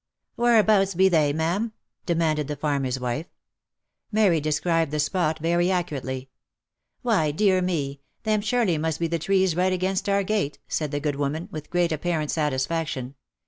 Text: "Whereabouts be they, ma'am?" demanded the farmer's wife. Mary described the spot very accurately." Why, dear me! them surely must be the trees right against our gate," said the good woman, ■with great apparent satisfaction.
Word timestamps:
"Whereabouts 0.35 0.95
be 0.95 1.09
they, 1.09 1.31
ma'am?" 1.31 1.73
demanded 2.07 2.47
the 2.47 2.55
farmer's 2.55 2.99
wife. 2.99 3.27
Mary 4.11 4.41
described 4.41 4.89
the 4.89 4.99
spot 4.99 5.37
very 5.37 5.69
accurately." 5.69 6.29
Why, 7.03 7.29
dear 7.29 7.61
me! 7.61 8.01
them 8.23 8.41
surely 8.41 8.79
must 8.79 8.99
be 8.99 9.05
the 9.05 9.19
trees 9.19 9.55
right 9.55 9.71
against 9.71 10.09
our 10.09 10.23
gate," 10.23 10.57
said 10.67 10.89
the 10.89 10.99
good 10.99 11.17
woman, 11.17 11.49
■with 11.53 11.69
great 11.69 11.91
apparent 11.91 12.31
satisfaction. 12.31 13.13